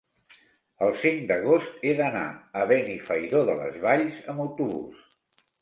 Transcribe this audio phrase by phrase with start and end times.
[0.85, 2.25] El cinc d'agost he d'anar
[2.63, 5.07] a Benifairó de les Valls amb autobús.